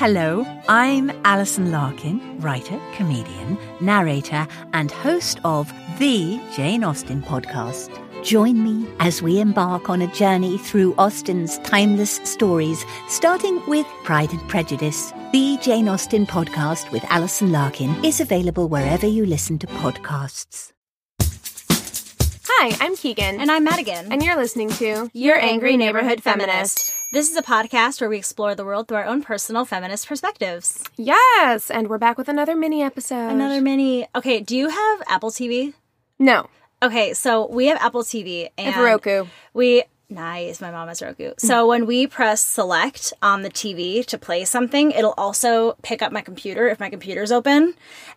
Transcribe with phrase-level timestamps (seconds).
[0.00, 7.90] Hello, I'm Alison Larkin, writer, comedian, narrator, and host of the Jane Austen podcast.
[8.24, 14.32] Join me as we embark on a journey through Austen's timeless stories, starting with Pride
[14.32, 15.12] and Prejudice.
[15.32, 20.72] The Jane Austen podcast with Alison Larkin is available wherever you listen to podcasts.
[21.20, 23.38] Hi, I'm Keegan.
[23.38, 24.10] And I'm Madigan.
[24.10, 26.90] And you're listening to Your Angry Neighborhood Feminist.
[27.12, 30.84] This is a podcast where we explore the world through our own personal feminist perspectives.
[30.96, 33.30] Yes, and we're back with another mini episode.
[33.30, 34.06] Another mini.
[34.14, 35.74] Okay, do you have Apple TV?
[36.20, 36.48] No.
[36.80, 39.26] Okay, so we have Apple TV and And Roku.
[39.52, 40.60] We nice.
[40.60, 41.32] My mom has Roku.
[41.36, 41.68] So mm.
[41.68, 46.20] when we press select on the TV to play something, it'll also pick up my
[46.20, 47.74] computer if my computer's open.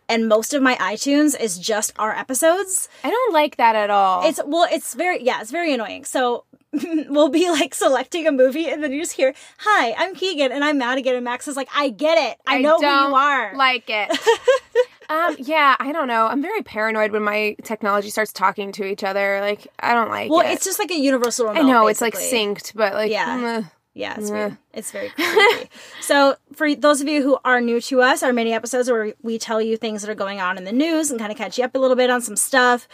[0.07, 2.89] And most of my iTunes is just our episodes.
[3.03, 4.27] I don't like that at all.
[4.27, 6.05] It's well, it's very yeah, it's very annoying.
[6.05, 6.43] So
[7.09, 10.63] we'll be like selecting a movie, and then you just hear, "Hi, I'm Keegan, and
[10.63, 12.39] I'm Madigan," and Max is like, "I get it.
[12.47, 14.09] I, know who you are." Like it.
[15.09, 16.27] um, yeah, I don't know.
[16.27, 19.39] I'm very paranoid when my technology starts talking to each other.
[19.41, 20.53] Like, I don't like well, it.
[20.53, 21.59] it's just like a universal remote.
[21.59, 23.37] I know it's like synced, but like, Yeah.
[23.37, 24.57] mm, Yeah, it's weird.
[24.73, 25.69] It's very creepy.
[26.01, 29.37] so, for those of you who are new to us, our mini episodes where we
[29.37, 31.63] tell you things that are going on in the news and kind of catch you
[31.63, 32.87] up a little bit on some stuff.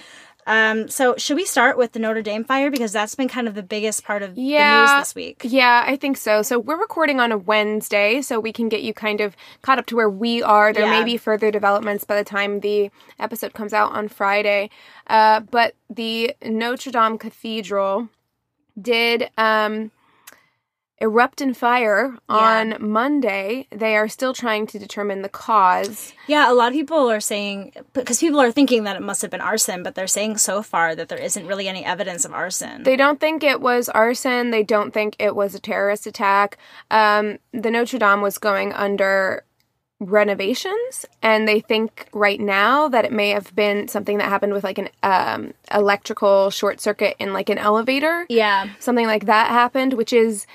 [0.48, 3.54] Um, so, should we start with the Notre Dame fire because that's been kind of
[3.54, 4.82] the biggest part of the Yeah.
[4.96, 5.42] news this week?
[5.44, 6.42] Yeah, I think so.
[6.42, 9.86] So we're recording on a Wednesday, so we can get you kind of caught up
[9.88, 10.74] to where we are.
[10.74, 11.00] There Yeah.
[11.00, 14.70] may be further developments by the time the episode comes out on Friday.
[15.08, 18.10] Uh, but the Notre Dame Cathedral
[18.82, 19.92] did um,
[21.02, 23.68] erupt in fire on Monday.
[23.72, 26.14] They are still trying to determine the cause.
[26.28, 29.32] Yeah, a lot of people are saying because people are thinking that it must have
[29.32, 32.84] been arson, but they're saying so far that there isn't really any evidence of arson.
[32.84, 34.52] They don't think it was arson.
[34.52, 36.58] They don't think it was a terrorist attack.
[36.92, 39.44] Um, the Notre Dame was going under
[40.02, 44.64] renovations, and they think right now that it may have been something that happened with
[44.64, 48.26] like an um, electrical short circuit in like an elevator.
[48.30, 50.46] yeah, Something like that happened, which is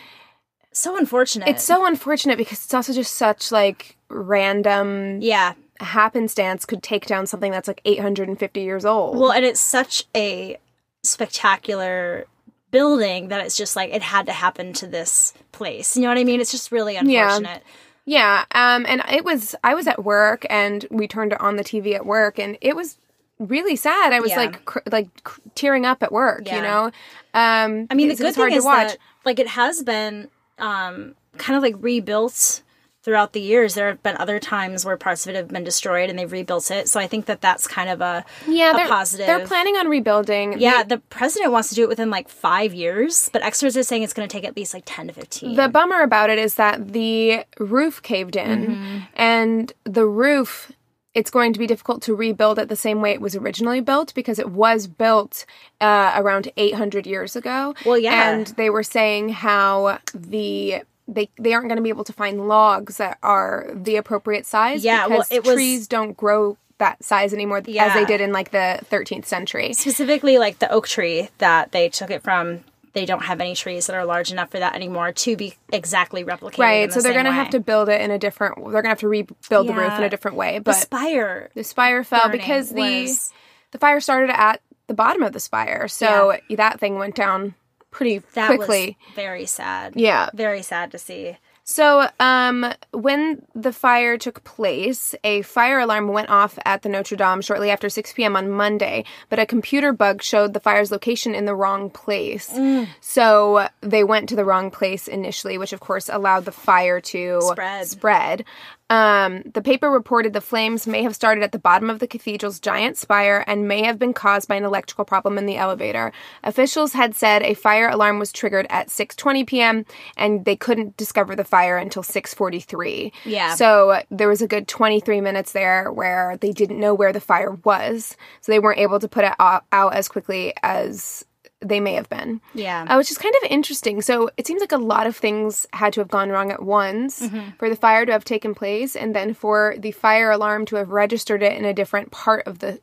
[0.75, 1.49] so unfortunate.
[1.49, 5.55] it's so unfortunate because it's also just such like random yeah.
[5.81, 9.17] happenstance could take down something that's like 850 years old.
[9.19, 10.59] Well, and it's such a
[11.03, 12.27] spectacular
[12.71, 15.97] building that it's just like it had to happen to this place.
[15.97, 16.41] You know what I mean?
[16.41, 17.63] It's just really unfortunate.
[18.07, 21.95] Yeah, um, and it was I was at work and we turned on the TV
[21.95, 22.99] at work and it was
[23.39, 24.13] really sad.
[24.13, 24.37] I was Yeah.
[24.37, 26.57] like cr- like cr- tearing up at work, Yeah.
[26.57, 26.85] you know.
[27.33, 28.89] Um, I mean, the good thing is to watch.
[28.89, 30.29] that like it has been
[30.59, 32.63] um, kind of like rebuilt
[33.03, 33.75] throughout the years.
[33.75, 36.71] There have been other times where parts of it have been destroyed and they've rebuilt
[36.71, 36.89] it.
[36.89, 39.27] So I think that that's kind of a yeah, a they're, positive.
[39.27, 40.59] They're planning on rebuilding.
[40.59, 43.83] Yeah, The, the president wants to do it within like five years, but experts are
[43.83, 45.55] saying it's going to take at least like ten to fifteen.
[45.55, 48.99] the bummer about it is that the roof caved in, Mm-hmm.
[49.17, 50.73] and the roof.
[51.15, 54.13] It's going to be difficult to rebuild it the same way it was originally built
[54.15, 55.47] because it was built
[55.81, 57.75] uh, around 800 years ago.
[57.87, 58.31] Well, yeah.
[58.31, 62.49] and they were saying how the they they aren't going to be able to find
[62.49, 64.85] logs that are the appropriate size.
[64.85, 68.33] Yeah, well, because it was- trees don't grow that size anymore as they did in
[68.33, 69.73] like the 13th century.
[69.75, 72.65] specifically like the oak tree that they took it from
[72.95, 76.25] they don't have any trees that are large enough for that anymore to be exactly
[76.25, 78.57] replicated Right, the so they're going to have to build it in a different.
[78.57, 80.59] They're going to have to rebuild the roof in a different way.
[80.61, 83.33] But the spire the spire fell because the was-
[83.73, 87.55] the fire started at the bottom of the spire, so that thing went down
[87.91, 88.97] pretty that quickly.
[89.07, 90.31] was very sad Yeah.
[90.35, 96.29] very sad to see So, um, when the fire took place, a fire alarm went
[96.29, 98.37] off at the Notre Dame shortly after 6 p.m.
[98.37, 102.53] on Monday, but a computer bug showed the fire's location in the wrong place.
[103.01, 107.41] So they went to the wrong place initially, which of course allowed the fire to
[107.41, 107.87] Spread.
[107.87, 108.45] Spread.
[108.91, 112.61] Um, the paper reported the flames may have started at the bottom of the cathedral's
[112.61, 116.13] giant spire and may have been caused by an electrical problem in the elevator.
[116.43, 119.87] Officials had said a fire alarm was triggered at 6:20 p.m.
[120.19, 123.11] and they couldn't discover the fire until 6:43.
[123.25, 123.55] Yeah.
[123.55, 127.53] So there was a good 23 minutes there where they didn't know where the fire
[127.65, 131.25] was, so they weren't able to put it out, out as quickly as
[131.69, 132.41] they may have been.
[132.55, 134.03] yeah Uh, which is kind of interesting.
[134.03, 137.21] So it seems like a lot of things had to have gone wrong at once
[137.23, 137.51] Mm-hmm.
[137.59, 140.91] for the fire to have taken place, and then for the fire alarm to have
[140.91, 142.81] registered it in a different part of the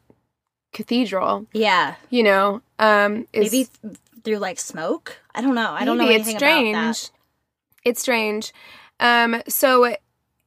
[0.74, 1.46] cathedral.
[1.54, 5.98] yeah You know, um, is, maybe th- through like smoke i don't know i don't
[5.98, 6.76] know anything it's strange.
[6.76, 7.10] about that
[7.84, 8.54] It's strange.
[9.00, 9.96] Um, so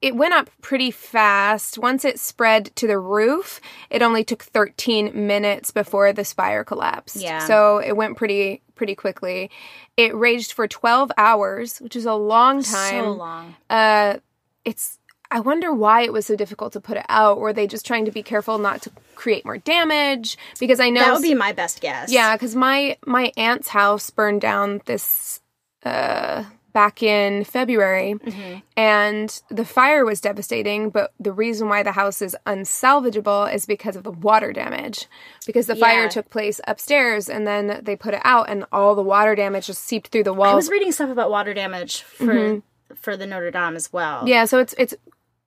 [0.07, 1.79] it, went up pretty fast.
[1.79, 3.61] Once it spread to the roof,
[3.91, 7.17] it only took 13 minutes before the spire collapsed.
[7.17, 7.47] Yeah.
[7.47, 9.51] So it went pretty pretty quickly.
[9.97, 13.05] It raged for 12 hours, which is a long time.
[13.05, 14.19] so long Uh,
[14.65, 14.99] it's
[15.31, 17.41] I wonder why it was so difficult to put it out.
[17.41, 20.37] Were they just trying to be careful not to create more damage?
[20.61, 22.13] Because I know That would be my best guess.
[22.13, 25.41] yeah, because my my aunt's house burned down this
[25.85, 28.59] uh, back in February, Mm-hmm.
[28.77, 30.91] and the fire was devastating.
[30.91, 35.07] But the reason why the house is unsalvageable is because of the water damage.
[35.47, 39.03] Because the fire took place upstairs, and then they put it out, and all the
[39.03, 40.53] water damage just seeped through the walls.
[40.53, 42.61] I was reading stuff about water damage for
[42.97, 44.19] for the Notre Dame as well.
[44.19, 44.29] Mm-hmm.
[44.29, 44.95] Yeah, so it's it's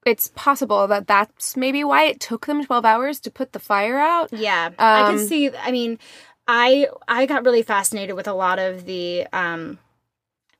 [0.06, 4.00] it's possible that that's maybe why it took them 12 hours to put the fire
[4.00, 4.32] out.
[4.32, 5.52] Yeah, I Um, can see.
[5.56, 6.00] I mean,
[6.48, 9.80] I I got really fascinated with a lot of the um,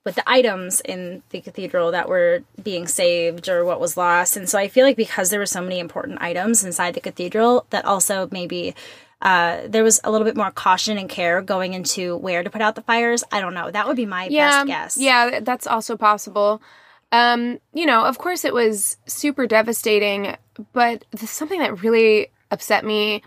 [0.08, 4.48] with the items in the cathedral that were being saved or what was lost, and
[4.48, 7.84] so I feel like because there were so many important items inside the cathedral, that
[7.84, 8.74] also maybe.
[9.20, 12.62] Uh, there was a little bit more caution and care going into where to put
[12.62, 13.24] out the fires.
[13.32, 13.68] I don't know.
[13.68, 14.96] That would be my yeah, best guess.
[14.96, 16.62] Yeah, that's also possible.
[17.10, 20.36] Um, you know, of course it was super devastating,
[20.72, 23.22] but something that really upset me.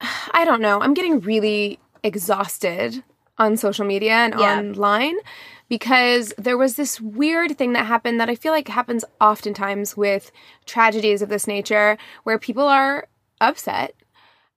[0.32, 0.80] I don't know.
[0.80, 3.02] I'm getting really exhausted
[3.38, 4.58] on social media and Yeah.
[4.58, 5.16] online
[5.68, 10.30] because there was this weird thing that happened that I feel like happens oftentimes with
[10.66, 13.06] tragedies of this nature where people are
[13.40, 13.94] upset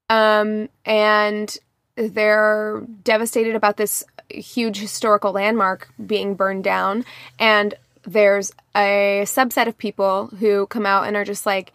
[0.10, 1.58] um, and
[1.96, 7.06] they're devastated about this huge historical landmark being burned down.
[7.40, 7.74] And
[8.04, 11.74] there's a subset of people who come out and are just like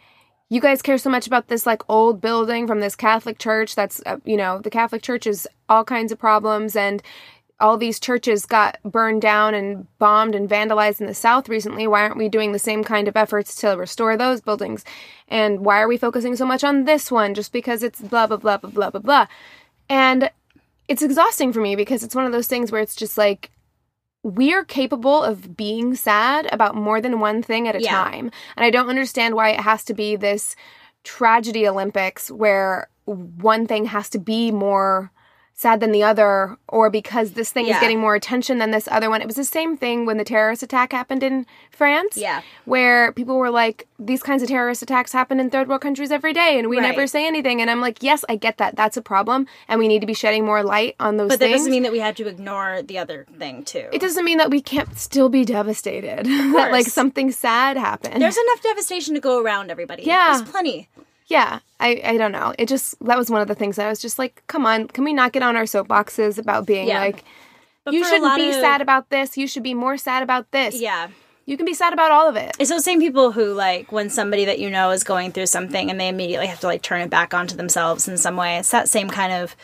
[0.49, 4.01] you guys care so much about this like old building from this catholic church that's
[4.05, 7.01] uh, you know the catholic church is all kinds of problems and
[7.59, 12.01] all these churches got burned down and bombed and vandalized in the south recently why
[12.01, 14.85] aren't we doing the same kind of efforts to restore those buildings
[15.27, 18.37] and why are we focusing so much on this one just because it's blah blah
[18.37, 19.25] blah blah blah blah blah
[19.89, 20.29] and
[20.87, 23.49] it's exhausting for me because it's one of those things where it's just like
[24.23, 27.91] we're capable of being sad about more than one thing at a Yeah.
[27.91, 28.31] time.
[28.55, 30.55] And I don't understand why it has to be this
[31.03, 35.11] tragedy Olympics where one thing has to be more
[35.59, 39.09] sad than the other or because this thing is getting more attention than this other
[39.09, 39.21] one.
[39.21, 42.15] It was the same thing when the terrorist attack happened in France.
[42.15, 42.43] Yeah.
[42.65, 46.31] Where people were like, these kinds of terrorist attacks happen in third world countries every
[46.31, 46.83] day and we Right.
[46.89, 47.59] never say anything.
[47.59, 48.75] And I'm like, yes, I get that.
[48.75, 49.47] That's a problem.
[49.67, 51.39] And we need to be shedding more light on those things.
[51.39, 53.87] But that doesn't mean that we have to ignore the other thing too.
[53.91, 56.25] it doesn't mean that we can't still be devastated.
[56.27, 58.21] that like something sad happened.
[58.21, 60.03] There's enough devastation to go around, everybody.
[60.03, 60.37] Yeah.
[60.37, 60.87] There's plenty.
[61.27, 62.53] Yeah, I, I don't know.
[62.57, 65.03] It just that was one of the things I was just like, come on, can
[65.03, 66.99] we not get on our soapboxes about being Yeah.
[67.01, 67.23] like
[67.85, 70.79] But you shouldn't be of- sad about this, you should be more sad about this.
[70.79, 71.09] Yeah.
[71.45, 72.57] You can be sad about all of it.
[72.59, 75.89] It's those same people who like when somebody that you know is going through something
[75.89, 78.57] and they immediately have to like turn it back onto themselves in some way.
[78.57, 79.55] It's that same kind of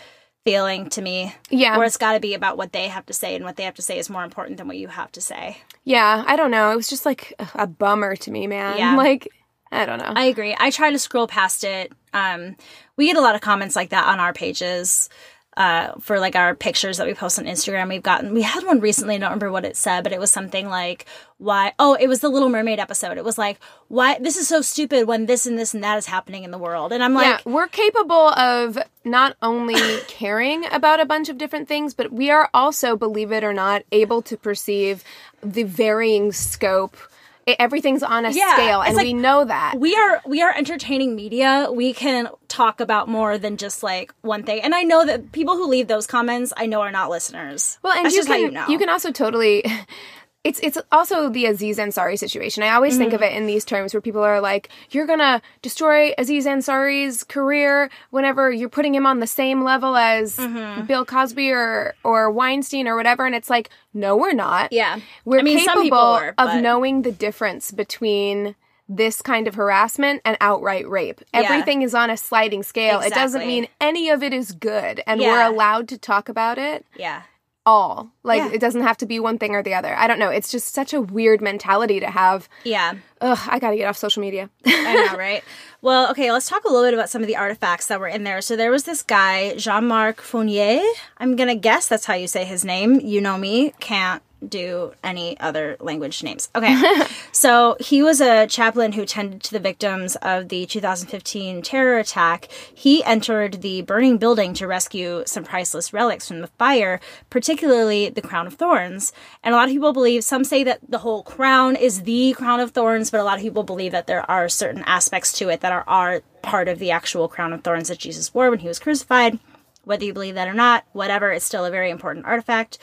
[0.45, 1.35] feeling to me.
[1.49, 1.75] Yeah.
[1.77, 3.73] Where it's got to be about what they have to say and what they have
[3.75, 5.57] to say is more important than what you have to say.
[5.83, 6.71] Yeah, I don't know.
[6.71, 8.77] It was just like a, a bummer to me, man.
[8.77, 8.95] Yeah.
[9.03, 9.27] Like
[9.73, 10.13] I don't know.
[10.15, 10.55] I agree.
[10.57, 11.91] I try to scroll past it.
[12.13, 12.55] Um,
[12.95, 15.09] we get a lot of comments like that on our pages.
[15.55, 18.79] Uh, for like our pictures that we post on Instagram, we've gotten we had one
[18.79, 19.13] recently.
[19.13, 21.05] I don't remember what it said, but it was something like
[21.37, 21.73] why.
[21.77, 23.19] Oh, it was the Little Mermaid episode.
[23.19, 26.07] It was like why this is so stupid when this and this and that is
[26.07, 30.99] happening in the world, and I'm like, yeah, we're capable of not only caring about
[30.99, 34.35] a bunch of different things, but we are also, believe it or not, able to
[34.35, 35.03] perceive
[35.43, 36.97] the varying scope.
[37.45, 39.75] Everything's on a Yeah, scale, and like- we know that.
[39.77, 41.67] we are we are entertaining media.
[41.71, 44.61] We can talk about more than just like one thing.
[44.61, 47.79] And I know that people who leave those comments, I know are not listeners.
[47.81, 48.67] Well, and That's you just can how you know.
[48.69, 49.63] you can also totally.
[50.43, 52.63] It's it's also the Aziz Ansari situation.
[52.63, 53.33] I always think of Mm-hmm.
[53.33, 58.51] it in these terms where people are like, "You're gonna destroy Aziz Ansari's career whenever
[58.51, 60.85] you're putting him on the same level as Mm-hmm.
[60.85, 64.73] Bill Cosby or or Weinstein or whatever." And it's like, no, we're not.
[64.73, 64.99] Yeah.
[65.23, 68.55] we're I mean, some capable people were, of knowing the difference between
[68.89, 71.21] this kind of harassment and outright rape.
[71.33, 72.99] Everything is on a sliding scale.
[72.99, 75.31] It doesn't mean any of it is good, and Yeah.
[75.31, 77.21] we're allowed to talk about it yeah.
[77.65, 78.11] All.
[78.23, 78.51] Like Yeah.
[78.53, 79.95] it doesn't have to be one thing or the other.
[79.95, 80.29] I don't know.
[80.29, 82.49] It's just such a weird mentality to have.
[82.63, 82.93] Yeah.
[83.23, 84.49] Ugh, I gotta get off social media.
[84.65, 85.45] I know, right?
[85.81, 88.25] Well, okay, let's talk a little bit about some of the artifacts that were in
[88.25, 88.41] there.
[88.41, 90.81] So there was this guy, Jean Marc Fournier.
[91.19, 92.99] I'm to guess that's how you say his name.
[92.99, 96.49] You know me, can't do any other language names.
[96.55, 96.81] Okay.
[97.31, 102.49] so he was a chaplain who tended to the victims of the 2015 terror attack.
[102.73, 106.99] He entered the burning building to rescue some priceless relics from the fire,
[107.29, 109.13] particularly the crown of thorns.
[109.43, 112.59] And a lot of people believe, some say that the whole crown is the crown
[112.59, 115.61] of thorns, but a lot of people believe that there are certain aspects to it
[115.61, 118.67] that are, are part of the actual crown of thorns that Jesus wore when he
[118.67, 119.37] was crucified.
[119.83, 122.79] Whether you believe that or not, whatever, it's still a very important artifact.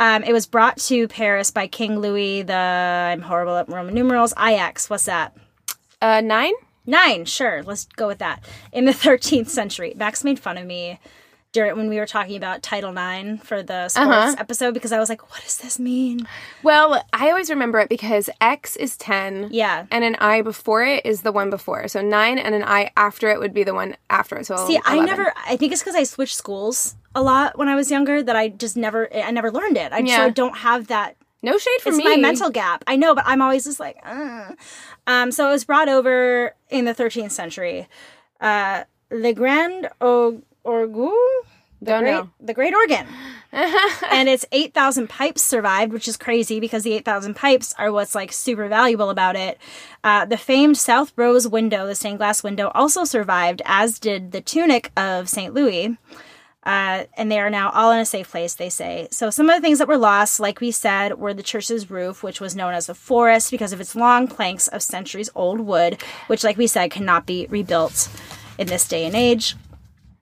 [0.00, 2.54] Um, it was brought to Paris by King Louis the.
[2.54, 4.34] I'm horrible at Roman numerals.
[4.36, 4.90] IX.
[4.90, 5.36] What's that?
[6.02, 6.54] Uh, nine?
[6.84, 7.24] Nine.
[7.24, 7.62] Sure.
[7.62, 8.42] Let's go with that.
[8.72, 10.98] In the 13th century, Max made fun of me
[11.52, 14.34] during when we were talking about Title IX for the sports Uh-huh.
[14.38, 16.28] episode because I was like, "What does this mean?"
[16.62, 19.48] Well, I always remember it because X is 10.
[19.50, 19.86] Yeah.
[19.90, 21.88] And an I before it is the one before.
[21.88, 24.46] So nine and an I after it would be the one after it.
[24.46, 25.32] So See, I never.
[25.46, 28.48] I think it's because I switched schools a lot when I was younger that I
[28.48, 29.08] just never.
[29.14, 29.92] I never learned it.
[29.92, 30.16] I Yeah.
[30.16, 32.04] so I don't have that No shade for it's me.
[32.04, 32.84] my mental gap.
[32.86, 34.52] I know, but I'm always just like, uh.
[35.06, 35.32] um.
[35.32, 37.88] So it was brought over in the 13th century.
[38.40, 41.10] Uh, Le Grand o- Orgue,
[41.80, 42.30] the Don't great, know.
[42.40, 43.06] the Great Organ,
[43.52, 48.32] and its 8,000 pipes survived, which is crazy because the 8,000 pipes are what's like
[48.32, 49.58] super valuable about it.
[50.04, 54.42] Uh, the famed South Rose window, the stained glass window, also survived, as did the
[54.42, 55.54] tunic of St.
[55.54, 55.96] Louis.
[56.64, 59.08] Uh, and they are now all in a safe place, they say.
[59.10, 62.22] So, some of the things that were lost, like we said, were the church's roof,
[62.22, 66.02] which was known as a forest because of its long planks of centuries old wood,
[66.26, 68.10] which, like we said, cannot be rebuilt
[68.58, 69.56] in this day and age.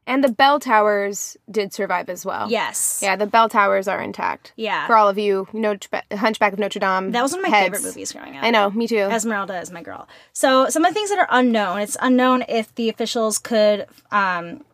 [0.07, 2.49] And the bell towers did survive as well.
[2.49, 3.01] Yes.
[3.03, 4.53] Yeah, the bell towers are intact.
[4.55, 4.87] Yeah.
[4.87, 5.77] For all of you, you know,
[6.13, 7.11] Hunchback of Notre Dame.
[7.11, 7.77] That was one of my heads.
[7.77, 8.45] favorite movies growing up.
[8.45, 8.99] I know, me too.
[8.99, 10.07] Esmeralda is my girl.
[10.33, 11.81] So some of the things that are unknown.
[11.81, 13.87] It's unknown if the officials could.
[14.13, 14.65] Um,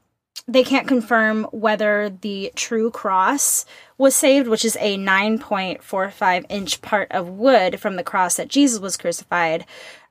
[0.48, 3.64] they can't confirm whether the true cross
[3.96, 8.80] was saved, which is a 9.45 inch part of wood from the cross that Jesus
[8.80, 9.64] was crucified.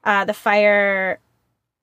[0.03, 1.19] Uh, the fire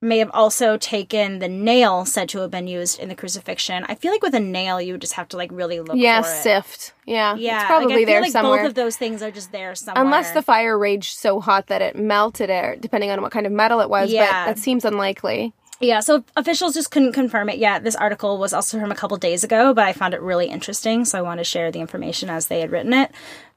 [0.01, 3.83] may have also taken the nail said to have been used in the crucifixion.
[3.89, 6.21] I feel like with a nail, you would just have to like really look yeah,
[6.21, 6.41] for it.
[6.41, 6.93] sift.
[7.05, 8.59] Yeah, Yeah, it's probably like, I feel there like somewhere.
[8.61, 10.03] Both of those things are just there somewhere.
[10.03, 13.51] Unless the fire raged so hot that it melted it, depending on what kind of
[13.51, 14.11] metal it was.
[14.11, 14.45] Yeah.
[14.45, 15.53] But that seems unlikely.
[15.81, 17.83] Yeah, so officials just couldn't confirm it yet.
[17.83, 21.05] This article was also from a couple days ago, but I found it really interesting,
[21.05, 23.11] so I want to share the information as they had written it.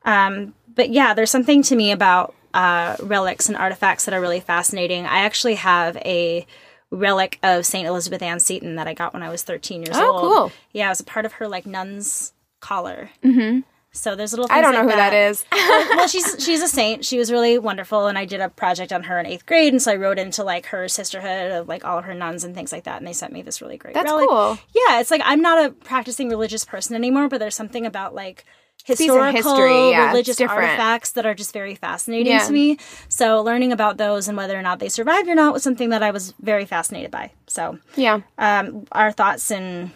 [0.05, 4.41] Um, but yeah, there's something to me about uh, relics and artifacts that are really
[4.41, 5.07] fascinating.
[5.07, 6.47] I actually have a
[6.91, 10.13] relic of Saint Elizabeth Ann Seton that I got when I was 13 years Oh,
[10.13, 10.21] old.
[10.21, 10.53] cool.
[10.73, 13.11] Yeah, it was a part of her like nun's collar.
[13.25, 13.61] Mm-hmm.
[13.95, 14.47] So there's little.
[14.49, 15.45] Things I don't know like who that is.
[15.53, 17.05] well, she's she's a saint.
[17.05, 19.83] She was really wonderful, and I did a project on her in eighth grade, and
[19.83, 22.73] so I wrote into like her sisterhood of like all of her nuns and things
[22.73, 23.93] like that, and they sent me this really great.
[23.93, 24.31] That's relic.
[24.31, 24.59] cool.
[24.75, 28.47] Yeah, it's like I'm not a practicing religious person anymore, but there's something about like
[28.85, 32.47] historical history, yeah, religious artifacts that are just very fascinating Yeah.
[32.47, 32.79] to me.
[33.09, 36.03] So learning about those and whether or not they survived or not was something that
[36.03, 37.31] I was very fascinated by.
[37.47, 38.21] So Yeah.
[38.39, 39.91] um, our thoughts and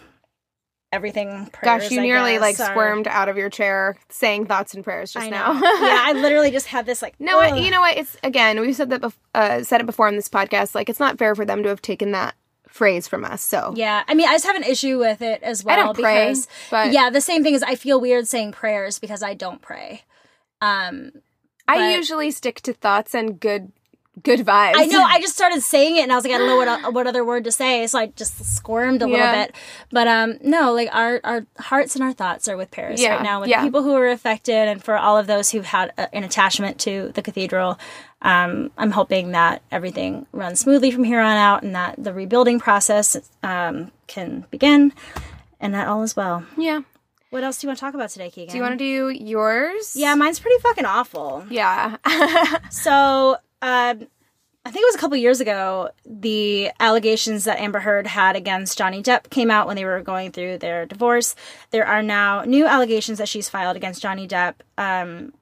[0.92, 1.50] everything.
[1.52, 4.72] Prayers, Gosh, you I nearly guess, like are- squirmed out of your chair saying thoughts
[4.74, 5.52] and prayers just now.
[5.62, 7.14] yeah, I literally just had this like.
[7.18, 7.58] No, ugh.
[7.58, 7.96] you know what?
[7.96, 10.74] It's again, we've said that bef- uh, said it before on this podcast.
[10.74, 12.34] Like, it's not fair for them to have taken that
[12.76, 13.42] phrase from us.
[13.42, 15.78] So Yeah, I mean, I just have an issue with it as well.
[15.78, 18.98] I don't pray, because, but- yeah, the same thing is I feel weird saying prayers
[18.98, 20.02] because I don't pray.
[20.60, 21.12] Um,
[21.68, 23.72] I usually stick to thoughts and good,
[24.22, 24.74] good vibes.
[24.76, 26.94] I know I just started saying it and I was like, I don't know what
[26.94, 29.46] what other word to say, so I just squirmed a little Yeah.
[29.46, 29.54] bit.
[29.90, 33.22] But um, no, like our our hearts and our thoughts are with Paris Yeah, right
[33.22, 33.62] now, with yeah.
[33.62, 37.10] people who are affected, and for all of those who've had a, an attachment to
[37.14, 37.78] the cathedral.
[38.22, 42.58] Um, I'm hoping that everything runs smoothly from here on out, and that the rebuilding
[42.58, 44.92] process um, can begin,
[45.60, 46.44] and that all is well.
[46.56, 46.80] Yeah.
[47.30, 48.52] What else do you want to talk about today, Keegan?
[48.52, 49.94] Do you want to do yours?
[49.94, 51.44] Yeah, mine's pretty fucking awful.
[51.50, 51.96] Yeah.
[52.70, 54.06] So, um,
[54.66, 58.76] I think it was a couple years ago, the allegations that Amber Heard had against
[58.76, 61.36] Johnny Depp came out when they were going through their divorce.
[61.70, 64.54] There are now new allegations that she's filed against Johnny Depp.
[64.76, 65.32] Um,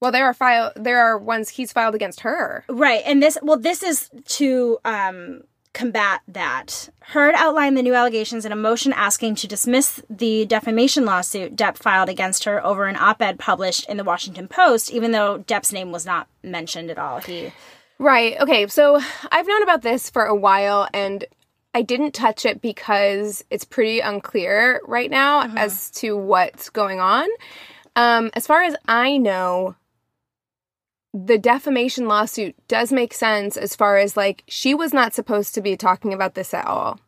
[0.00, 0.72] well, there are file.
[0.76, 2.64] There are ones he's filed against her.
[2.68, 6.88] right, and this, well, this is to um, combat that.
[7.00, 11.76] Heard outlined the new allegations in a motion asking to dismiss the defamation lawsuit Depp
[11.76, 15.72] filed against her over an op ed published in the Washington Post, even though Depp's
[15.72, 17.20] name was not mentioned at all.
[17.20, 17.52] He.
[17.98, 18.40] Right.
[18.40, 18.66] Okay.
[18.66, 19.00] So
[19.30, 21.24] I've known about this for a while and
[21.74, 27.28] I didn't touch it because it's pretty unclear right now as to what's going on.
[27.94, 29.76] Um, as far as I know,
[31.14, 35.60] the defamation lawsuit does make sense as far as like she was not supposed to
[35.60, 37.00] be talking about this at all.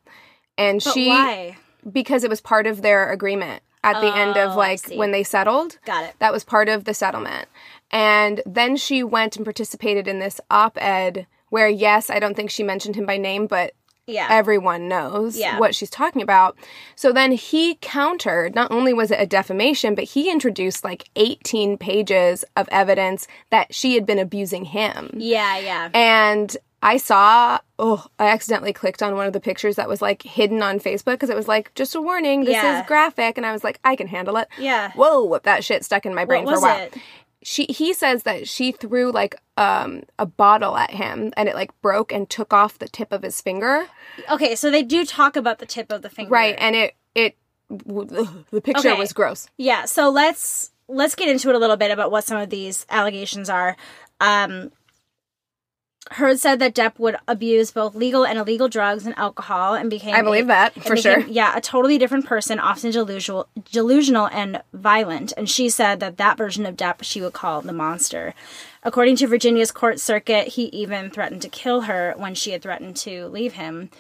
[0.57, 1.57] And But she why?
[1.91, 5.23] because it was part of their agreement at the end Oh, of like when they
[5.23, 5.79] settled.
[5.87, 6.15] Got it.
[6.19, 7.49] That was part of the settlement.
[7.91, 12.51] And then she went and participated in this op ed where, yes, I don't think
[12.51, 13.73] she mentioned him by name, but
[14.07, 14.27] Yeah.
[14.31, 15.59] everyone knows Yeah.
[15.59, 16.57] what she's talking about.
[16.97, 21.79] So then he countered, not only was it a defamation, but he introduced like 18
[21.79, 25.11] pages of evidence that she had been abusing him.
[25.17, 25.89] Yeah, yeah.
[25.95, 30.23] And I saw, oh, I accidentally clicked on one of the pictures that was like
[30.23, 32.81] hidden on Facebook because it was like, just a warning, this Yeah.
[32.81, 33.37] is graphic.
[33.37, 34.49] And I was like, I can handle it.
[34.59, 34.91] Yeah.
[34.93, 36.79] Whoa, that shit stuck in my brain for a while.
[36.85, 36.95] it?
[37.43, 41.71] She he says that she threw like um a bottle at him and it like
[41.81, 43.87] broke and took off the tip of his finger.
[44.31, 46.31] Okay, so they do talk about the tip of the finger.
[46.31, 47.37] Right, and it it
[47.71, 48.99] w- the picture Okay.
[48.99, 49.49] was gross.
[49.57, 52.85] Yeah, so let's let's get into it a little bit about what some of these
[52.91, 53.77] allegations are.
[54.21, 54.71] Um
[56.15, 60.15] Heard said that Depp would abuse both legal and illegal drugs and alcohol and became
[60.15, 61.29] I believe a- that, for became- sure.
[61.29, 65.33] Yeah, a totally different person, often delusional, delusional and violent.
[65.37, 68.35] And she said that that version of Depp she would call the monster.
[68.83, 72.97] According to Virginia's court circuit, he even threatened to kill her when she had threatened
[72.97, 73.91] to leave him.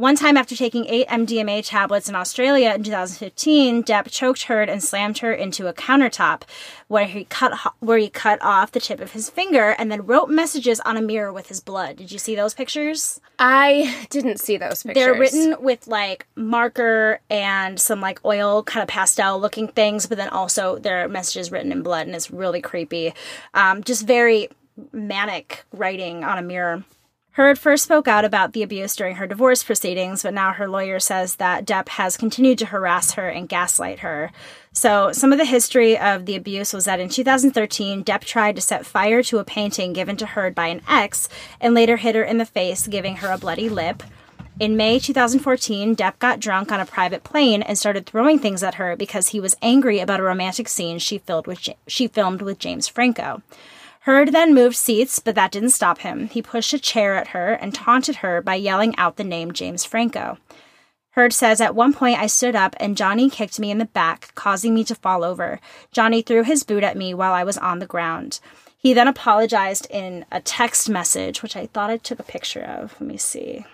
[0.00, 4.82] One time after taking eight MDMA tablets in Australia in 2015, Depp choked Heard and
[4.82, 6.44] slammed her into a countertop,
[6.88, 10.06] where he cut ho- where he cut off the tip of his finger and then
[10.06, 11.96] wrote messages on a mirror with his blood.
[11.96, 13.20] Did you see those pictures?
[13.38, 15.04] I didn't see those pictures.
[15.04, 20.16] They're written with like marker and some like oil kind of pastel looking things, but
[20.16, 23.12] then also there are messages written in blood, and it's really creepy.
[23.52, 24.48] Um, just very
[24.92, 26.84] manic writing on a mirror.
[27.40, 31.00] Heard first spoke out about the abuse during her divorce proceedings, but now her lawyer
[31.00, 34.30] says that Depp has continued to harass her and gaslight her.
[34.74, 38.60] So, some of the history of the abuse was that in 2013, Depp tried to
[38.60, 41.30] set fire to a painting given to Heard by an ex
[41.62, 44.02] and later hit her in the face, giving her a bloody lip.
[44.58, 48.74] In May 2014, Depp got drunk on a private plane and started throwing things at
[48.74, 52.58] her because he was angry about a romantic scene she filmed with, she filmed with
[52.58, 53.40] James Franco.
[54.04, 56.28] Heard then moved seats, but that didn't stop him.
[56.28, 59.84] He pushed a chair at her and taunted her by yelling out the name James
[59.84, 60.38] Franco.
[61.10, 64.34] Heard says, At one point I stood up and Johnny kicked me in the back,
[64.34, 65.60] causing me to fall over.
[65.92, 68.40] Johnny threw his boot at me while I was on the ground.
[68.78, 72.94] He then apologized in a text message, which I thought I took a picture of.
[72.98, 73.66] Let me see.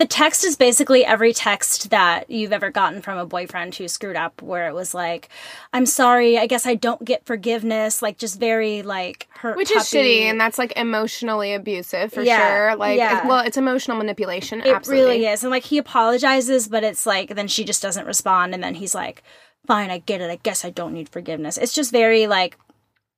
[0.00, 4.16] The text is basically every text that you've ever gotten from a boyfriend who screwed
[4.16, 5.28] up, where it was like,
[5.74, 9.58] I'm sorry, I guess I don't get forgiveness, like just very like hurt.
[9.58, 12.38] which is shitty and that's like emotionally abusive for Yeah,
[12.70, 12.76] sure.
[12.76, 13.26] Like yeah.
[13.26, 14.60] well, it's emotional manipulation.
[14.62, 15.04] It absolutely.
[15.04, 15.42] really is.
[15.44, 18.94] And like he apologizes, but it's like then she just doesn't respond and then he's
[18.94, 19.22] like,
[19.66, 20.30] Fine, I get it.
[20.30, 21.58] I guess I don't need forgiveness.
[21.58, 22.56] It's just very like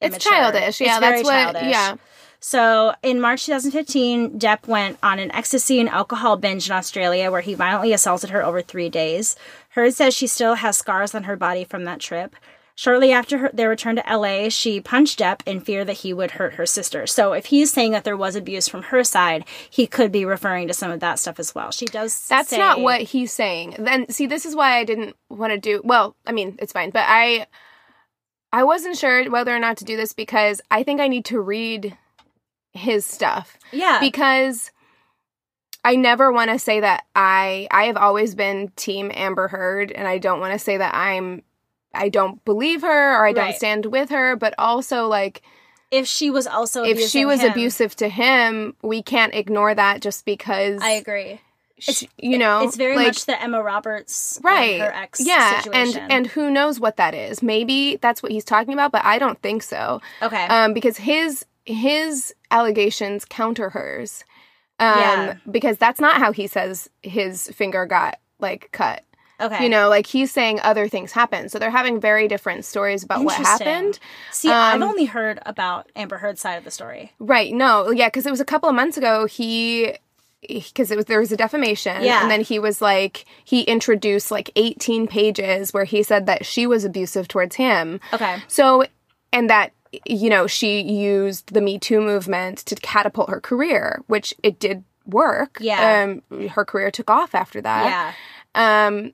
[0.00, 0.32] It's immature.
[0.32, 0.80] childish.
[0.80, 1.62] Yeah, It's that's what childish.
[1.70, 1.94] yeah.
[2.44, 7.40] So in March 2015, Depp went on an ecstasy and alcohol binge in Australia where
[7.40, 9.36] he violently assaulted her over three days.
[9.70, 12.34] Heard says she still has scars on her body from that trip.
[12.74, 16.32] Shortly after her, their return to LA, she punched Depp in fear that he would
[16.32, 17.06] hurt her sister.
[17.06, 20.66] So if he's saying that there was abuse from her side, he could be referring
[20.66, 21.70] to some of that stuff as well.
[21.70, 22.26] She does.
[22.26, 23.76] That's say- not what he's saying.
[23.78, 25.80] Then see, this is why I didn't want to do.
[25.84, 27.46] Well, I mean, it's fine, but I,
[28.52, 31.40] I wasn't sure whether or not to do this because I think I need to
[31.40, 31.96] read
[32.72, 33.98] his stuff Yeah.
[34.00, 34.70] because
[35.84, 40.06] I never want to say that I I have always been team Amber Heard and
[40.06, 41.42] I don't want to say that I'm
[41.94, 43.54] I don't believe her or I don't Right.
[43.56, 45.42] stand with her, but also like
[45.90, 50.00] if she was also if she was him- abusive to him, we can't ignore that
[50.00, 51.38] just because I agree.
[51.78, 56.00] sh- you know It's very like, much the Emma Roberts, right her ex, yeah situation.
[56.00, 59.18] and and who knows what that is maybe that's what he's talking about but i
[59.18, 64.24] don't think so okay, um because his his allegations counter hers
[64.80, 65.34] um Yeah.
[65.50, 69.04] because that's not how he says his finger got like cut
[69.40, 73.04] okay, you know like he's saying other things happened so they're having very different stories
[73.04, 73.98] about what happened
[74.32, 77.12] See, I've Um, only heard about Amber Heard's side of the story.
[77.18, 79.94] right no yeah because it was a couple of months ago he
[80.48, 82.20] because it was there was a defamation Yeah.
[82.22, 86.66] and then he was like he introduced like 18 pages where he said that she
[86.66, 88.42] was abusive towards him Okay.
[88.48, 88.84] so
[89.32, 89.70] and that
[90.06, 94.84] you know she used the me too movement to catapult her career which it did
[95.06, 96.04] work Yeah.
[96.32, 98.14] um her career took off after that
[98.54, 98.86] Yeah.
[98.86, 99.12] um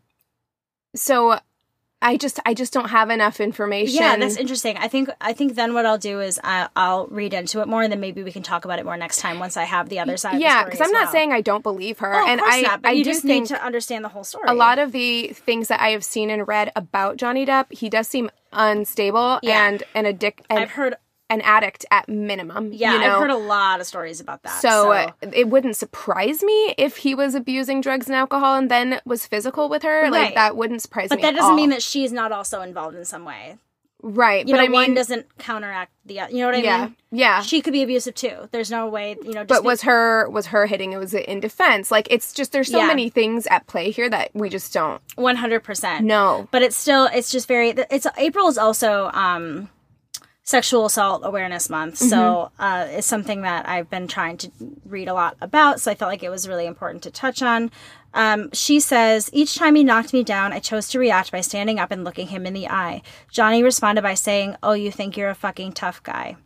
[0.94, 1.38] so
[2.00, 4.76] i just i just don't have enough information Yeah, that's interesting.
[4.76, 7.82] I think I think then what I'll do is I, I'll read into it more,
[7.82, 9.98] and then maybe we can talk about it more next time once I have the
[9.98, 10.40] other side.
[10.40, 11.12] yeah because i'm not well.
[11.12, 13.46] saying i don't believe her Oh, of and course i not, i you do need
[13.46, 14.44] to understand the whole story.
[14.46, 17.88] a lot of the things that I have seen and read about Johnny Depp, he
[17.88, 19.66] does seem unstable Yeah.
[19.68, 20.96] and an addict and I've heard.
[21.30, 22.72] an addict at minimum.
[22.72, 23.14] Yeah, you know?
[23.16, 24.60] I've heard a lot of stories about that.
[24.62, 29.00] so, uh, it wouldn't surprise me if he was abusing drugs and alcohol and then
[29.04, 30.02] was physical with her.
[30.04, 30.12] Right.
[30.12, 31.22] Like that wouldn't surprise but me.
[31.22, 31.56] But that doesn't all.
[31.56, 33.58] mean that she's not also involved in some way.
[34.02, 34.46] Right.
[34.46, 36.32] You but know, I one mean, doesn't counteract the other.
[36.32, 36.96] You know what I yeah, mean?
[37.10, 37.42] yeah.
[37.42, 38.48] She could be abusive too.
[38.50, 39.44] There's no way, you know.
[39.44, 40.92] Just but was her was her hitting?
[40.92, 41.90] It was in defense.
[41.90, 42.86] Like it's just there's so Yeah.
[42.86, 46.04] many things at play here that we just don't one hundred percent.
[46.04, 46.48] know.
[46.50, 49.68] but it's still it's just very it's april is also um
[50.48, 51.98] Sexual Assault Awareness Month.
[51.98, 54.50] So uh, it's something that I've been trying to
[54.86, 55.78] read a lot about.
[55.78, 57.70] So I felt like it was really important to touch on.
[58.14, 61.78] Um, she says, Each time he knocked me down, I chose to react by standing
[61.78, 63.02] up and looking him in the eye.
[63.30, 66.38] Johnny responded by saying, Oh, you think you're a fucking tough guy.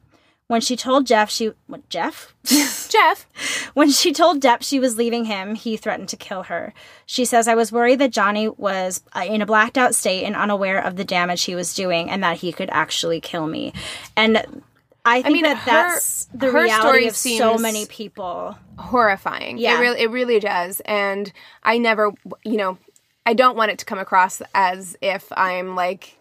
[0.53, 3.27] When she told Jeff she what, Jeff Jeff.
[3.73, 6.75] when she told Depp she was leaving him, he threatened to kill her.
[7.07, 10.37] She says, I was worried that Johnny was uh, in a blacked out state and
[10.37, 13.73] unaware of the damage he was doing and that he could actually kill me.
[14.15, 14.63] And
[15.07, 18.59] I think mean, that her- that's the her reality story of so many people.
[18.79, 19.57] horrifying.
[19.57, 19.79] Yeah.
[19.79, 20.83] It really it really does.
[20.85, 22.13] And I never
[22.45, 22.77] you know,
[23.25, 26.19] I don't want it to come across as if I'm like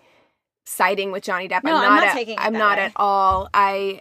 [0.63, 1.65] siding with Johnny Depp.
[1.65, 3.49] No, I'm not at, taking it I'm not at all.
[3.53, 3.99] I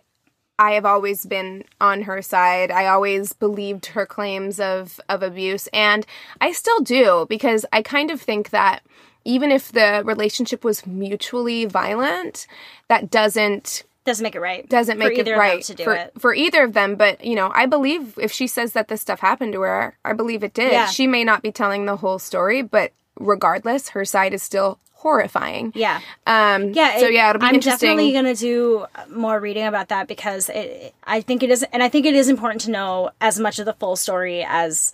[0.61, 2.70] I have always been on her side.
[2.70, 6.05] I always believed her claims of of abuse and
[6.40, 8.83] I still do because I kind of think that
[9.25, 12.46] even if the relationship was mutually violent,
[12.88, 14.68] that doesn't Doesn't make it right.
[14.68, 16.12] doesn't make it right to do for, it.
[16.18, 16.96] for either of them.
[16.96, 20.12] But you know, I believe if she says that this stuff happened to her, I
[20.12, 20.73] believe it did.
[20.73, 20.87] Yeah.
[20.87, 25.73] She may not be telling the whole story, but regardless, her side is still horrifying.
[25.75, 26.01] Yeah.
[26.27, 26.71] Um.
[26.73, 26.99] Yeah.
[26.99, 27.89] So it- yeah, it'll be I'm interesting.
[27.97, 31.83] definitely going to do more reading about that because it, I think it is, and
[31.83, 34.93] I think it is important to know as much of the full story as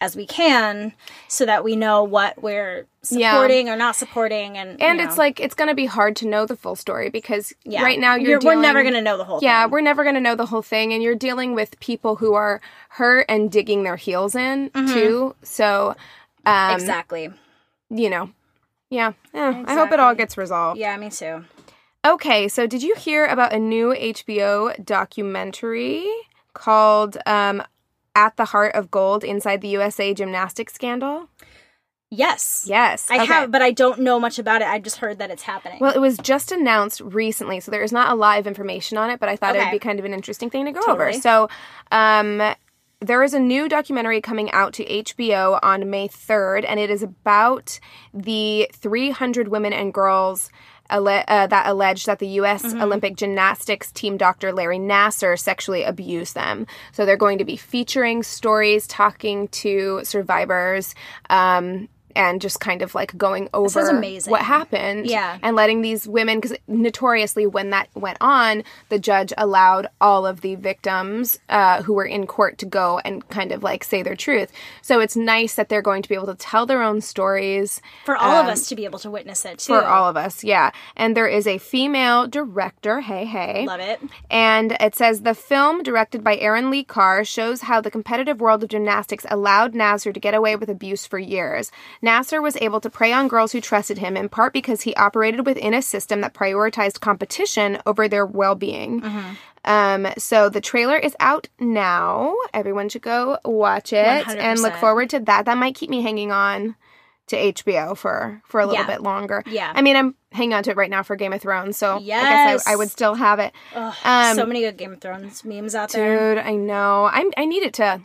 [0.00, 0.92] as we can,
[1.28, 3.30] so that we know what we're Yeah.
[3.32, 5.22] supporting or not supporting, and and you it's know.
[5.22, 7.82] like it's going to be hard to know the full story because Yeah.
[7.82, 9.46] right now you're, You're- we're never going to know the whole thing.
[9.48, 9.70] Yeah, thing.
[9.70, 12.60] we're never going to know the whole thing, and you're dealing with people who are
[12.90, 15.36] hurt and digging their heels in too.
[15.42, 15.94] So,
[16.44, 16.74] um, Mm-hmm.
[16.80, 17.30] exactly.
[17.88, 18.30] you know,
[18.90, 19.12] yeah.
[19.32, 20.78] Eh, I hope it all gets resolved.
[20.78, 21.44] Yeah, me too.
[22.06, 26.06] Okay, so did you hear about a new HBO documentary
[26.52, 27.62] called um,
[28.14, 31.28] At the Heart of Gold Inside the USA Gymnastics Scandal?
[32.10, 33.10] Yes, Yes.
[33.10, 33.26] I okay.
[33.26, 34.68] have, but I don't know much about it.
[34.68, 35.78] I just heard that it's happening.
[35.80, 39.10] Well, it was just announced recently, so there is not a lot of information on
[39.10, 41.08] it, but I thought it would be kind of an interesting thing to go Totally.
[41.08, 41.12] over.
[41.14, 41.48] So,
[41.90, 42.54] um,
[43.00, 47.02] there is a new documentary coming out to HBO on May 3rd, and it is
[47.02, 47.78] about
[48.12, 50.50] the 300 women and girls
[50.90, 52.62] alle- uh, that alleged that the U.S.
[52.62, 52.80] Mm-hmm.
[52.80, 56.66] Olympic gymnastics team doctor Larry Nassar sexually abused them.
[56.92, 60.94] So they're going to be featuring stories, talking to survivors.
[61.30, 65.38] Um, and just kind of like going over what happened Yeah.
[65.42, 70.40] and letting these women because notoriously when that went on the judge allowed all of
[70.42, 74.16] the victims uh, who were in court to go and kind of like say their
[74.16, 77.80] truth so it's nice that they're going to be able to tell their own stories
[78.04, 79.74] for all of us to be able to witness it too.
[79.74, 83.80] um, for all of us yeah and there is a female director hey hey Love
[83.80, 84.00] it.
[84.30, 88.62] and it says the film, directed by Erin Lee Carr, shows how the competitive world
[88.62, 91.70] of gymnastics allowed Nassar to get away with abuse for years.
[92.04, 95.46] Nassar was able to prey on girls who trusted him in part because he operated
[95.46, 99.02] within a system that prioritized competition over their well being.
[99.64, 102.34] Um, so the trailer is out now.
[102.52, 105.46] Everyone should go watch it and look forward to that.
[105.46, 106.76] That might keep me hanging on
[107.28, 108.86] to HBO for for a little Yeah.
[108.86, 109.42] bit longer.
[109.46, 109.72] Yeah.
[109.74, 111.98] I mean, I'm hanging on to it right now for Game of Thrones, so I
[112.00, 112.66] guess Yes.
[112.66, 113.54] I, I would still have it.
[113.74, 116.34] Ugh, Um, so many good Game of Thrones memes out there.
[116.34, 117.08] Dude, I know.
[117.10, 118.02] I'm I needed to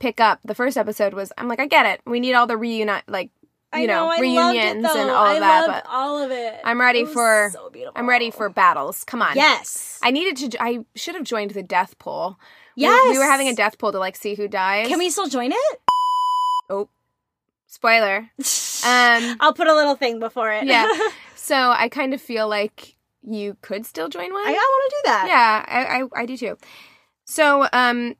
[0.00, 0.40] pick up.
[0.44, 2.00] The first episode was I'm like, I get it.
[2.04, 3.30] We need all the reunite like
[3.74, 6.30] you I know, I loved it, reunions and all of I that, but all of
[6.30, 6.60] it.
[6.64, 7.70] I'm ready It for so.
[7.94, 9.04] I'm ready for battles.
[9.04, 9.34] Come on.
[9.36, 9.98] Yes.
[10.02, 12.38] I needed to I should have joined the death pool.
[12.76, 13.10] We- Yes.
[13.12, 14.88] We, were having a death pool to like see who dies.
[14.88, 15.80] Can we still join it?
[16.70, 16.88] Oh.
[17.66, 18.30] Spoiler.
[18.86, 20.64] Um I'll put a little thing before it.
[20.66, 20.86] yeah.
[21.34, 24.46] so I kind of feel like you could still join one.
[24.46, 25.24] I, want to do that.
[25.28, 26.56] Yeah, I, I, I do too.
[27.24, 28.14] So, um,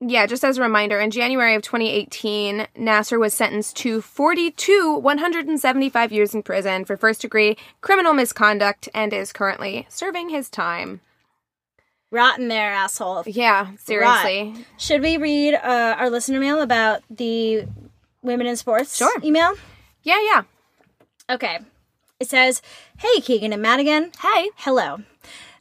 [0.00, 6.12] yeah, just as a reminder, in January of 2018, Nassar was sentenced to 42 175
[6.12, 11.00] years in prison for first degree criminal misconduct and is currently serving his time.
[12.10, 13.22] Rotten there, asshole.
[13.26, 14.64] Yeah, seriously.
[14.78, 17.66] Should we read uh, our listener mail about the
[18.22, 19.12] women in sports Sure.
[19.22, 19.52] email?
[20.02, 20.42] Yeah, yeah.
[21.28, 21.58] Okay.
[22.18, 22.62] It says,
[22.98, 24.10] Hey, Keegan and Madigan.
[24.20, 24.50] Hey.
[24.56, 25.02] Hello.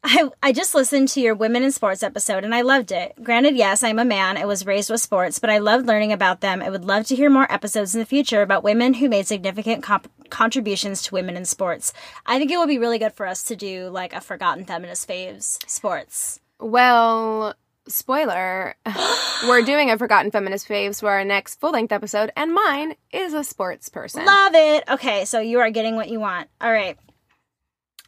[0.03, 3.13] I, I just listened to your Women in Sports episode and I loved it.
[3.21, 4.38] Granted, yes, I'm a man.
[4.38, 6.62] I was raised with sports, but I loved learning about them.
[6.62, 9.83] I would love to hear more episodes in the future about women who made significant
[9.83, 11.91] comp- contributions to women in sports.
[12.25, 15.07] I think it would be really good for us to do like a Forgotten Feminist
[15.07, 16.39] Faves sports.
[16.62, 17.55] Well,
[17.88, 18.75] spoiler,
[19.47, 23.33] we're doing a Forgotten Feminist Faves for our next full length episode, and mine is
[23.33, 24.25] a sports person.
[24.25, 24.83] Love it.
[24.89, 26.49] Okay, so you are getting what you want.
[26.62, 26.97] All right.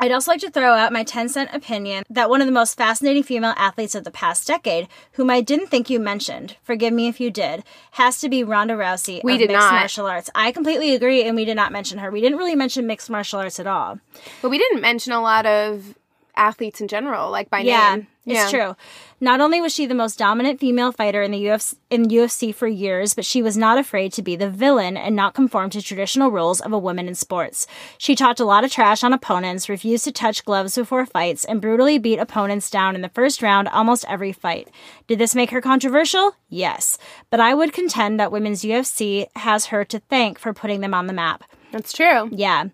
[0.01, 2.75] I'd also like to throw out my 10 cent opinion that one of the most
[2.75, 7.07] fascinating female athletes of the past decade, whom I didn't think you mentioned, forgive me
[7.07, 9.73] if you did, has to be Ronda Rousey We of did mixed not.
[9.73, 10.31] martial arts.
[10.33, 12.09] I completely agree, and we did not mention her.
[12.09, 13.99] We didn't really mention mixed martial arts at all.
[14.41, 15.93] But we didn't mention a lot of
[16.35, 18.07] athletes in general, like by Yeah, name.
[18.25, 18.75] it's true.
[19.19, 22.67] Not only was she the most dominant female fighter in the UFC, in UFC for
[22.67, 26.31] years, but she was not afraid to be the villain and not conform to traditional
[26.31, 27.67] rules of a woman in sports.
[27.97, 31.61] She talked a lot of trash on opponents, refused to touch gloves before fights, and
[31.61, 34.69] brutally beat opponents down in the first round almost every fight.
[35.07, 36.35] Did this make her controversial?
[36.49, 36.97] Yes.
[37.29, 41.07] But I would contend that women's UFC has her to thank for putting them on
[41.07, 41.43] the map.
[41.71, 42.29] That's true.
[42.31, 42.65] Yeah.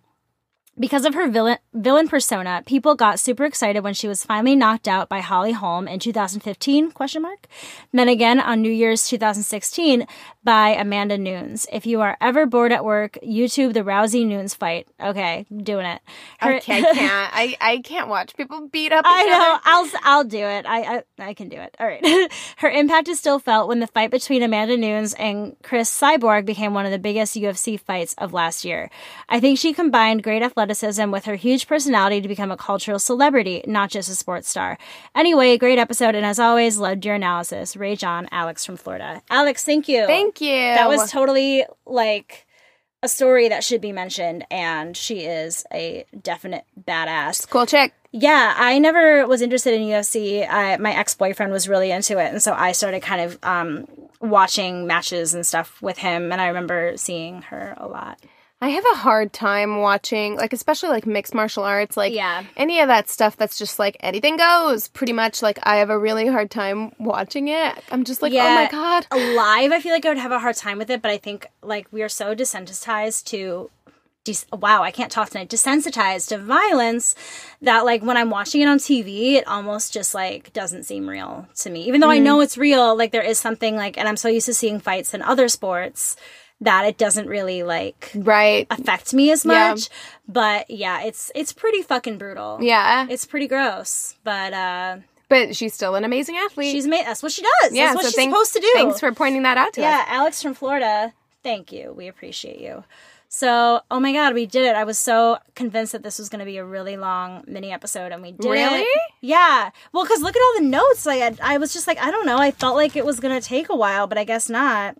[0.80, 4.88] Because of her villain, villain persona, people got super excited when she was finally knocked
[4.88, 7.48] out by Holly Holm in 2015, question mark.
[7.94, 10.06] Then again on New Year's 2016
[10.44, 11.66] by Amanda Nunes.
[11.72, 14.88] If you are ever bored at work, YouTube the Rousey Nunes fight.
[15.02, 16.02] Okay, doing it.
[16.40, 17.32] Her- Okay, I can't.
[17.34, 19.34] I, I can't watch people beat up each I know.
[19.54, 19.62] other.
[19.66, 20.66] I'll I'll do it.
[20.68, 21.76] I I, I can do it.
[21.80, 22.32] All right.
[22.58, 26.74] Her impact is still felt when the fight between Amanda Nunes and Cris Cyborg became
[26.74, 28.90] one of the biggest UFC fights of last year.
[29.28, 33.64] I think she combined great athleticism with her huge personality to become a cultural celebrity,
[33.66, 34.78] not just a sports star.
[35.16, 37.76] Anyway, great episode, and as always, loved your analysis.
[37.76, 39.22] Ray John, Alex from Florida.
[39.30, 40.06] Alex, thank you.
[40.06, 40.50] Thank you.
[40.50, 42.46] That was totally like
[43.04, 47.48] a story that should be mentioned, and she is a definite badass.
[47.50, 47.94] cool chick.
[48.12, 50.48] Yeah, I never was interested in UFC.
[50.50, 53.88] I, my ex boyfriend was really into it, and so I started kind of um,
[54.22, 56.32] watching matches and stuff with him.
[56.32, 58.20] And I remember seeing her a lot.
[58.60, 62.44] I have a hard time watching, like, especially like mixed martial arts, like Yeah.
[62.56, 64.88] any of that stuff that's just like anything goes.
[64.88, 67.78] Pretty much, like, I have a really hard time watching it.
[67.92, 69.06] I'm just like, oh my god.
[69.12, 71.48] Alive, I feel like I would have a hard time with it, but I think
[71.62, 73.70] like we are so desensitized to.
[74.24, 75.50] Des- wow, I can't talk tonight.
[75.50, 77.16] Desensitized to violence
[77.62, 81.48] that, like, when I'm watching it on TV, it almost just like doesn't seem real
[81.58, 81.84] to me.
[81.84, 82.24] Even though I mm.
[82.24, 85.14] know it's real, like there is something like, and I'm so used to seeing fights
[85.14, 86.18] in other sports
[86.62, 88.66] that it doesn't really like Right.
[88.72, 89.70] affect me as Yeah.
[89.72, 89.90] much.
[90.28, 92.58] But yeah, it's it's pretty fucking brutal.
[92.62, 93.06] Yeah.
[93.10, 94.16] It's pretty gross.
[94.24, 94.98] But uh
[95.30, 96.72] But she's still an amazing athlete.
[96.72, 97.74] she's made that's what she does.
[97.74, 98.72] yeah, that's what so she's thanks, supposed to do.
[98.74, 100.06] Thanks for pointing that out to Yeah, us.
[100.08, 101.94] Yeah, Alex from Florida, thank you.
[101.96, 102.84] We appreciate you.
[103.30, 104.74] So, oh my god, we did it.
[104.78, 108.14] I was so convinced that this was going to be a really long mini episode
[108.14, 108.80] and we did Really?
[108.80, 109.00] it.
[109.20, 109.72] Yeah.
[109.92, 111.06] Well, cuz look at all the notes.
[111.06, 112.38] Like I, I was just like, I don't know.
[112.38, 114.96] I felt like it was going to take a while, but I guess not.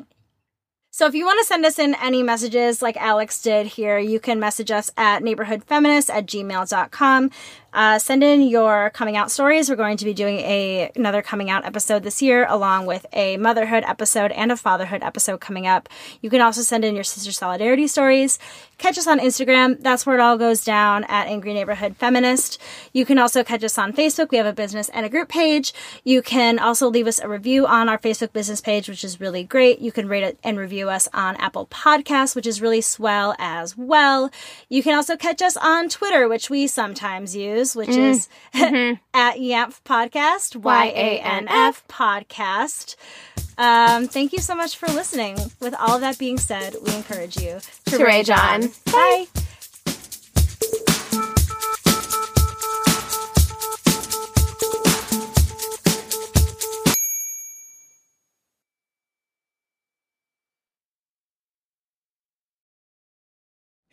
[0.98, 4.20] So if you want to send us in any messages like Alex did here, you
[4.20, 7.30] can message us at neighborhoodfeminist at gmail.com.
[7.78, 9.70] Uh, send in your coming out stories.
[9.70, 13.38] We're going to be doing a another coming out episode this year, along with a
[13.38, 15.88] motherhood episode and a fatherhood episode coming up.
[16.22, 18.40] You can also send in your sister solidarity stories.
[18.80, 19.80] Catch us on Instagram.
[19.80, 22.60] That's where it all goes down at Angry Neighborhood Feminist.
[22.94, 24.32] You can also catch us on Facebook.
[24.32, 25.72] We have a business and a group page.
[26.04, 29.44] You can also leave us a review on our Facebook business page, which is really
[29.44, 29.80] great.
[29.80, 33.78] You can rate it and review us on Apple Podcasts, which is really swell as
[33.78, 34.30] well.
[34.70, 39.82] You can also catch us on Twitter, which we sometimes use, which is at YANF
[39.84, 42.96] Podcast, Y A N F Podcast.
[43.58, 45.38] Um, thank you so much for listening.
[45.60, 48.70] With all of that being said, we encourage you To Ray John.
[48.86, 49.26] Bye.